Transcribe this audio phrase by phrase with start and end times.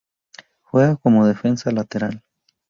[0.63, 2.23] Juega como Defensa lateral.